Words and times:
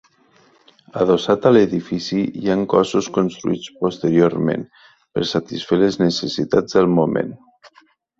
Adossat 1.03 1.43
a 1.49 1.49
l’edifici, 1.55 2.21
hi 2.39 2.49
han 2.53 2.63
cossos 2.71 3.09
construïts 3.17 3.69
posteriorment, 3.81 4.63
per 5.19 5.27
satisfer 5.33 5.79
les 5.83 5.99
necessitats 6.05 6.79
del 6.79 6.91
moment. 7.01 7.31